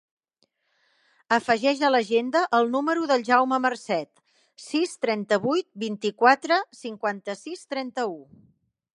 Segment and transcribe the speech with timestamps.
[1.35, 4.23] Afegeix a l'agenda el número del Jaume Marcet:
[4.69, 8.17] sis, trenta-vuit, vint-i-quatre, cinquanta-sis, trenta-u.